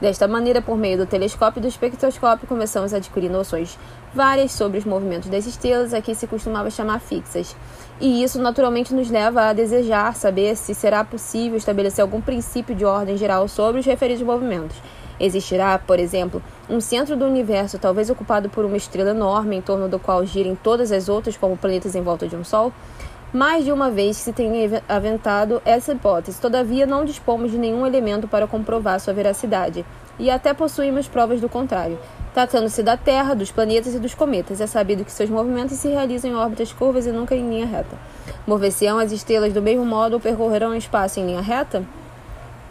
Desta 0.00 0.28
maneira, 0.28 0.62
por 0.62 0.78
meio 0.78 0.96
do 0.96 1.06
telescópio 1.06 1.58
e 1.58 1.62
do 1.62 1.66
espectroscópio, 1.66 2.46
começamos 2.46 2.94
a 2.94 2.98
adquirir 2.98 3.28
noções 3.28 3.76
várias 4.14 4.52
sobre 4.52 4.78
os 4.78 4.84
movimentos 4.84 5.28
das 5.28 5.44
estrelas, 5.44 5.92
a 5.92 6.00
que 6.00 6.14
se 6.14 6.28
costumava 6.28 6.70
chamar 6.70 7.00
fixas. 7.00 7.56
E 8.00 8.22
isso 8.22 8.40
naturalmente 8.40 8.94
nos 8.94 9.10
leva 9.10 9.42
a 9.48 9.52
desejar 9.52 10.14
saber 10.14 10.56
se 10.56 10.72
será 10.72 11.02
possível 11.02 11.58
estabelecer 11.58 12.00
algum 12.00 12.20
princípio 12.20 12.76
de 12.76 12.84
ordem 12.84 13.16
geral 13.16 13.48
sobre 13.48 13.80
os 13.80 13.86
referidos 13.86 14.22
movimentos. 14.22 14.76
Existirá, 15.18 15.76
por 15.80 15.98
exemplo, 15.98 16.40
um 16.70 16.80
centro 16.80 17.16
do 17.16 17.24
universo, 17.24 17.76
talvez 17.76 18.08
ocupado 18.08 18.48
por 18.48 18.64
uma 18.64 18.76
estrela 18.76 19.10
enorme 19.10 19.56
em 19.56 19.60
torno 19.60 19.88
do 19.88 19.98
qual 19.98 20.24
girem 20.24 20.54
todas 20.54 20.92
as 20.92 21.08
outras 21.08 21.36
como 21.36 21.56
planetas 21.56 21.96
em 21.96 22.02
volta 22.02 22.28
de 22.28 22.36
um 22.36 22.44
Sol? 22.44 22.72
Mais 23.32 23.62
de 23.62 23.70
uma 23.70 23.90
vez 23.90 24.16
se 24.16 24.32
tem 24.32 24.50
aventado 24.88 25.60
essa 25.62 25.92
hipótese, 25.92 26.40
todavia 26.40 26.86
não 26.86 27.04
dispomos 27.04 27.50
de 27.50 27.58
nenhum 27.58 27.86
elemento 27.86 28.26
para 28.26 28.46
comprovar 28.46 28.98
sua 28.98 29.12
veracidade, 29.12 29.84
e 30.18 30.30
até 30.30 30.54
possuímos 30.54 31.06
provas 31.06 31.38
do 31.38 31.48
contrário. 31.48 31.98
Tratando-se 32.32 32.82
da 32.82 32.96
Terra, 32.96 33.34
dos 33.34 33.50
planetas 33.50 33.94
e 33.94 33.98
dos 33.98 34.14
cometas, 34.14 34.62
é 34.62 34.66
sabido 34.66 35.04
que 35.04 35.12
seus 35.12 35.28
movimentos 35.28 35.76
se 35.76 35.88
realizam 35.88 36.30
em 36.30 36.34
órbitas 36.34 36.72
curvas 36.72 37.04
e 37.04 37.12
nunca 37.12 37.36
em 37.36 37.46
linha 37.46 37.66
reta. 37.66 37.98
Mover-se-ão 38.46 38.98
as 38.98 39.12
estrelas 39.12 39.52
do 39.52 39.60
mesmo 39.60 39.84
modo 39.84 40.14
ou 40.14 40.20
percorrerão 40.20 40.70
o 40.70 40.74
espaço 40.74 41.20
em 41.20 41.26
linha 41.26 41.42
reta? 41.42 41.84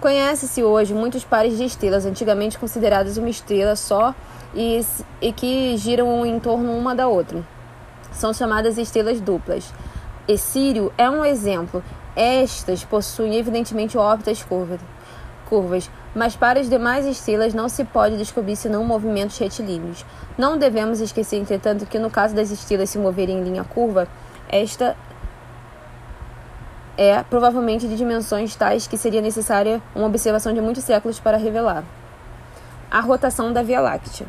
Conhece-se 0.01 0.63
hoje 0.63 0.91
muitos 0.91 1.23
pares 1.23 1.55
de 1.55 1.65
estrelas, 1.65 2.03
antigamente 2.03 2.57
consideradas 2.57 3.17
uma 3.17 3.29
estrela 3.29 3.75
só 3.75 4.11
e, 4.55 4.83
e 5.21 5.31
que 5.31 5.77
giram 5.77 6.25
em 6.25 6.39
torno 6.39 6.75
uma 6.75 6.95
da 6.95 7.07
outra. 7.07 7.43
São 8.11 8.33
chamadas 8.33 8.79
estrelas 8.79 9.21
duplas 9.21 9.71
e 10.27 10.37
Sírio 10.37 10.91
é 10.97 11.09
um 11.09 11.23
exemplo. 11.23 11.83
Estas 12.15 12.83
possuem 12.83 13.35
evidentemente 13.35 13.97
órbitas 13.97 14.43
curvas, 15.45 15.89
mas 16.13 16.35
para 16.35 16.59
as 16.59 16.69
demais 16.69 17.05
estrelas 17.05 17.53
não 17.53 17.69
se 17.69 17.85
pode 17.85 18.17
descobrir 18.17 18.55
senão 18.55 18.83
movimentos 18.83 19.37
retilíneos. 19.37 20.03
Não 20.37 20.57
devemos 20.57 20.99
esquecer, 20.99 21.37
entretanto, 21.37 21.85
que 21.85 21.99
no 21.99 22.09
caso 22.09 22.35
das 22.35 22.51
estrelas 22.51 22.89
se 22.89 22.97
moverem 22.97 23.37
em 23.37 23.43
linha 23.43 23.63
curva, 23.63 24.07
esta 24.49 24.97
é 26.97 27.21
provavelmente 27.23 27.87
de 27.87 27.95
dimensões 27.95 28.55
tais 28.55 28.87
que 28.87 28.97
seria 28.97 29.21
necessária 29.21 29.81
uma 29.95 30.07
observação 30.07 30.51
de 30.51 30.59
muitos 30.59 30.83
séculos 30.83 31.19
para 31.19 31.37
revelar. 31.37 31.83
A 32.89 32.99
rotação 32.99 33.53
da 33.53 33.61
Via 33.61 33.79
Láctea. 33.79 34.25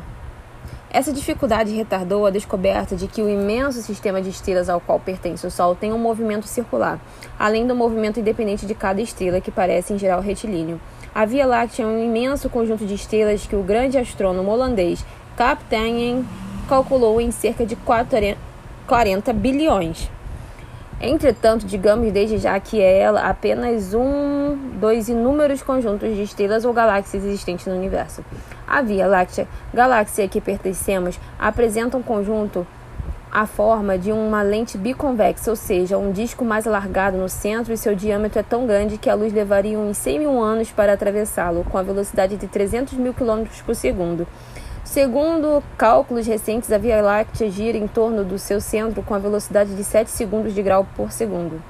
Essa 0.91 1.13
dificuldade 1.13 1.71
retardou 1.71 2.25
a 2.25 2.31
descoberta 2.31 2.95
de 2.95 3.07
que 3.07 3.21
o 3.21 3.29
imenso 3.29 3.79
sistema 3.79 4.19
de 4.19 4.29
estrelas 4.29 4.69
ao 4.69 4.81
qual 4.81 4.99
pertence 4.99 5.45
o 5.45 5.51
Sol 5.51 5.75
tem 5.75 5.93
um 5.93 5.99
movimento 5.99 6.47
circular, 6.47 6.99
além 7.37 7.67
do 7.67 7.75
movimento 7.75 8.19
independente 8.19 8.65
de 8.65 8.73
cada 8.73 8.99
estrela, 8.99 9.39
que 9.39 9.51
parece 9.51 9.93
em 9.93 9.99
geral 9.99 10.19
retilíneo. 10.19 10.81
A 11.13 11.25
Via 11.25 11.45
Láctea 11.45 11.83
é 11.83 11.85
um 11.85 12.03
imenso 12.03 12.49
conjunto 12.49 12.87
de 12.87 12.95
estrelas 12.95 13.45
que 13.45 13.55
o 13.55 13.61
grande 13.61 13.99
astrônomo 13.99 14.49
holandês 14.49 15.05
Kaptein 15.37 16.25
calculou 16.67 17.21
em 17.21 17.29
cerca 17.29 17.63
de 17.67 17.75
40 17.75 19.33
bilhões. 19.33 20.09
Entretanto, 21.01 21.65
digamos 21.65 22.11
desde 22.11 22.37
já 22.37 22.59
que 22.59 22.81
é 22.81 22.99
ela 22.99 23.21
apenas 23.21 23.93
um 23.93 24.57
dos 24.79 25.07
inúmeros 25.07 25.61
conjuntos 25.61 26.13
de 26.13 26.23
estrelas 26.23 26.65
ou 26.65 26.73
galáxias 26.73 27.23
existentes 27.23 27.67
no 27.67 27.73
universo. 27.73 28.23
A 28.67 28.81
Via 28.81 29.07
Láctea, 29.07 29.47
galáxia 29.73 30.25
a 30.25 30.27
que 30.27 30.41
pertencemos, 30.41 31.17
apresenta 31.39 31.95
um 31.95 32.01
conjunto 32.01 32.67
a 33.31 33.45
forma 33.45 33.97
de 33.97 34.11
uma 34.11 34.41
lente 34.41 34.77
biconvexa, 34.77 35.51
ou 35.51 35.55
seja, 35.55 35.97
um 35.97 36.11
disco 36.11 36.43
mais 36.43 36.65
alargado 36.65 37.15
no 37.17 37.29
centro 37.29 37.71
e 37.71 37.77
seu 37.77 37.95
diâmetro 37.95 38.39
é 38.39 38.43
tão 38.43 38.65
grande 38.65 38.97
que 38.97 39.09
a 39.09 39.13
luz 39.13 39.31
levaria 39.31 39.77
uns 39.77 39.97
100 39.97 40.19
mil 40.19 40.41
anos 40.41 40.71
para 40.71 40.93
atravessá-lo, 40.93 41.63
com 41.63 41.77
a 41.77 41.83
velocidade 41.83 42.35
de 42.37 42.47
300 42.47 42.93
mil 42.95 43.13
km 43.13 43.45
por 43.65 43.75
segundo. 43.75 44.27
Segundo 44.89 45.61
cálculos 45.77 46.25
recentes, 46.25 46.71
a 46.71 46.79
Via 46.79 46.99
Láctea 46.99 47.47
gira 47.51 47.77
em 47.77 47.87
torno 47.87 48.23
do 48.23 48.39
seu 48.39 48.59
centro 48.59 49.03
com 49.03 49.13
a 49.13 49.19
velocidade 49.19 49.75
de 49.75 49.83
7 49.83 50.09
segundos 50.09 50.51
de 50.55 50.63
grau 50.63 50.83
por 50.95 51.11
segundo. 51.11 51.61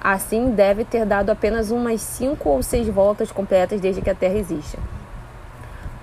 Assim, 0.00 0.50
deve 0.50 0.84
ter 0.84 1.06
dado 1.06 1.30
apenas 1.30 1.70
umas 1.70 2.00
5 2.00 2.48
ou 2.48 2.64
6 2.64 2.88
voltas 2.88 3.30
completas 3.30 3.80
desde 3.80 4.02
que 4.02 4.10
a 4.10 4.14
Terra 4.14 4.38
existe. 4.38 4.76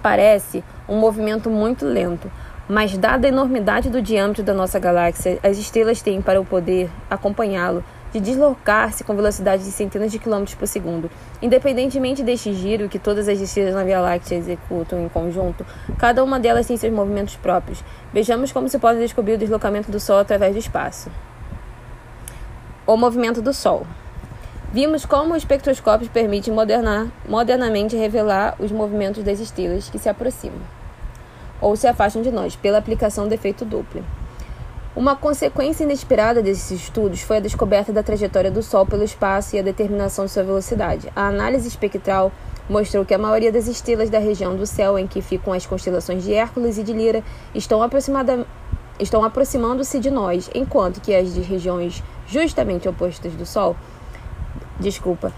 Parece 0.02 0.64
um 0.88 0.98
movimento 0.98 1.50
muito 1.50 1.86
lento, 1.86 2.32
mas 2.70 2.98
dada 2.98 3.28
a 3.28 3.30
enormidade 3.30 3.90
do 3.90 4.02
diâmetro 4.02 4.44
da 4.44 4.54
nossa 4.54 4.80
galáxia, 4.80 5.38
as 5.44 5.58
estrelas 5.58 6.02
têm 6.02 6.22
para 6.22 6.40
o 6.40 6.46
poder 6.46 6.90
acompanhá-lo 7.10 7.84
de 8.14 8.20
deslocar-se 8.20 9.04
com 9.04 9.16
velocidade 9.16 9.64
de 9.64 9.72
centenas 9.72 10.12
de 10.12 10.20
quilômetros 10.20 10.56
por 10.56 10.68
segundo. 10.68 11.10
Independentemente 11.42 12.24
deste 12.24 12.54
giro 12.54 12.88
que 12.88 13.00
todas 13.00 13.28
as 13.28 13.40
estrelas 13.40 13.74
na 13.74 13.84
Via 13.84 14.00
Láctea 14.00 14.38
executam 14.38 15.04
em 15.04 15.10
conjunto, 15.10 15.66
cada 15.98 16.24
uma 16.24 16.40
delas 16.40 16.68
tem 16.68 16.78
seus 16.78 16.94
movimentos 16.94 17.36
próprios. 17.36 17.84
Vejamos 18.14 18.52
como 18.52 18.70
se 18.70 18.78
pode 18.78 19.00
descobrir 19.00 19.34
o 19.34 19.38
deslocamento 19.38 19.92
do 19.92 20.00
Sol 20.00 20.20
através 20.20 20.54
do 20.54 20.60
espaço. 20.60 21.10
O 22.86 22.96
movimento 22.96 23.42
do 23.42 23.54
Sol. 23.54 23.88
Vimos 24.72 25.06
como 25.06 25.34
o 25.34 25.38
espectroscópio 25.38 26.10
permite 26.10 26.52
modernar, 26.52 27.08
modernamente 27.28 27.96
revelar 27.96 28.56
os 28.60 28.72
movimentos 28.72 29.24
das 29.24 29.40
estrelas 29.40 29.90
que 29.90 30.00
se 30.00 30.10
aproximam 30.10 30.62
ou 31.64 31.78
se 31.78 31.88
afastam 31.88 32.22
de 32.22 32.30
nós, 32.30 32.58
pela 32.58 32.78
aplicação 32.78 33.26
do 33.26 33.34
efeito 33.34 33.64
Doppler. 33.64 34.04
Uma 34.96 35.16
consequência 35.16 35.86
inesperada 35.86 36.40
desses 36.40 36.70
estudos 36.70 37.24
foi 37.24 37.38
a 37.38 37.40
descoberta 37.40 37.92
da 37.92 38.04
trajetória 38.04 38.52
do 38.52 38.62
Sol 38.62 38.86
pelo 38.86 39.04
espaço 39.04 39.56
e 39.56 39.60
a 39.60 39.64
determinação 39.64 40.26
de 40.26 40.32
sua 40.32 40.44
velocidade. 40.44 41.12
A 41.16 41.30
análise 41.30 41.68
espectral 41.68 42.32
mostrou 42.70 43.04
que 43.04 43.12
a 43.12 43.18
maioria 43.18 43.52
das 43.52 43.66
estrelas 43.66 44.12
da 44.12 44.20
região 44.20 44.56
do 44.56 44.68
céu 44.68 45.00
em 45.00 45.08
que 45.08 45.20
ficam 45.20 45.52
as 45.52 45.66
constelações 45.66 46.24
de 46.24 46.36
Hércules 46.36 46.78
e 46.78 46.84
de 46.84 46.94
Lira 46.94 47.24
estão, 47.56 47.80
estão 49.00 49.24
aproximando-se 49.24 50.00
de 50.00 50.12
nós, 50.12 50.48
enquanto 50.54 51.02
que 51.02 51.16
as 51.16 51.34
de 51.34 51.42
regiões 51.42 52.04
justamente 52.28 52.88
opostas 52.88 53.34
do 53.34 53.48
Sol, 53.48 53.76
desculpa, 54.80 55.34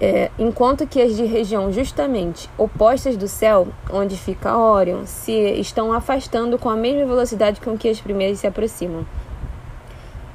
é, 0.00 0.30
enquanto 0.38 0.86
que 0.86 1.00
as 1.00 1.16
de 1.16 1.24
região 1.24 1.72
justamente 1.72 2.48
opostas 2.56 3.16
do 3.16 3.26
céu, 3.26 3.68
onde 3.92 4.16
fica 4.16 4.56
Órion, 4.56 5.04
se 5.04 5.32
estão 5.32 5.92
afastando 5.92 6.56
com 6.56 6.70
a 6.70 6.76
mesma 6.76 7.04
velocidade 7.04 7.60
com 7.60 7.76
que 7.76 7.88
as 7.88 8.00
primeiras 8.00 8.38
se 8.38 8.46
aproximam. 8.46 9.04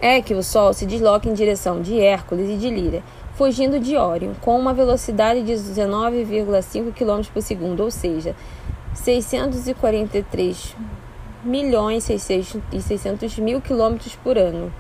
É 0.02 0.22
que 0.22 0.34
o 0.34 0.44
Sol 0.44 0.74
se 0.74 0.86
desloca 0.86 1.30
em 1.30 1.34
direção 1.34 1.82
de 1.82 1.98
Hércules 1.98 2.50
e 2.50 2.58
de 2.58 2.70
Lira, 2.70 3.02
fugindo 3.36 3.80
de 3.80 3.96
Órion, 3.96 4.34
com 4.42 4.60
uma 4.60 4.74
velocidade 4.74 5.42
de 5.44 5.54
19,5 5.54 6.92
km 6.92 7.22
por 7.34 7.42
segundo, 7.42 7.84
ou 7.84 7.90
seja, 7.90 8.36
643 8.94 10.76
milhões 11.42 12.10
e 12.10 12.20
600 12.20 13.40
mil 13.40 13.62
quilômetros 13.62 14.16
por 14.16 14.38
ano 14.38 14.72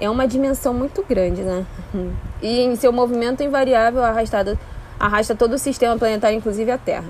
é 0.00 0.08
uma 0.08 0.26
dimensão 0.26 0.72
muito 0.72 1.04
grande, 1.08 1.42
né? 1.42 1.64
E 2.42 2.60
em 2.60 2.74
seu 2.74 2.90
movimento 2.90 3.42
invariável 3.42 4.02
arrastado, 4.02 4.58
arrasta 4.98 5.34
todo 5.34 5.52
o 5.52 5.58
sistema 5.58 5.98
planetário, 5.98 6.38
inclusive 6.38 6.70
a 6.70 6.78
Terra. 6.78 7.04